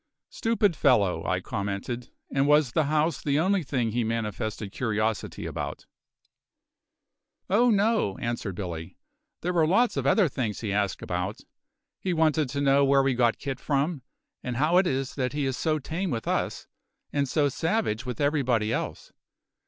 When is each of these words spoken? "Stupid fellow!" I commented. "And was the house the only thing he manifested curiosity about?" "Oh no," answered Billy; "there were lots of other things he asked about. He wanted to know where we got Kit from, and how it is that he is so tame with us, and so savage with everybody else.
"Stupid 0.31 0.75
fellow!" 0.75 1.23
I 1.27 1.41
commented. 1.41 2.09
"And 2.33 2.47
was 2.47 2.71
the 2.71 2.85
house 2.85 3.21
the 3.21 3.39
only 3.39 3.61
thing 3.61 3.91
he 3.91 4.03
manifested 4.03 4.71
curiosity 4.71 5.45
about?" 5.45 5.85
"Oh 7.51 7.69
no," 7.69 8.17
answered 8.17 8.55
Billy; 8.55 8.97
"there 9.41 9.53
were 9.53 9.67
lots 9.67 9.97
of 9.97 10.07
other 10.07 10.27
things 10.27 10.61
he 10.61 10.73
asked 10.73 11.03
about. 11.03 11.41
He 11.99 12.13
wanted 12.13 12.49
to 12.49 12.61
know 12.61 12.83
where 12.83 13.03
we 13.03 13.13
got 13.13 13.37
Kit 13.37 13.59
from, 13.59 14.01
and 14.41 14.55
how 14.57 14.77
it 14.77 14.87
is 14.87 15.13
that 15.13 15.33
he 15.33 15.45
is 15.45 15.55
so 15.55 15.77
tame 15.77 16.09
with 16.09 16.27
us, 16.27 16.65
and 17.13 17.29
so 17.29 17.47
savage 17.47 18.03
with 18.03 18.19
everybody 18.19 18.73
else. 18.73 19.13